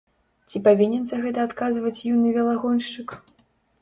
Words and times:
Ці 0.53 0.61
павінен 0.67 1.03
за 1.11 1.19
гэта 1.25 1.39
адказваць 1.47 2.01
юны 2.13 2.33
велагоншчык? 2.39 3.09